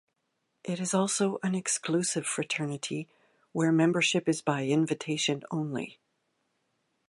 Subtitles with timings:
[0.63, 3.07] It is also an exclusive fraternity
[3.51, 5.99] where membership is by invitation only.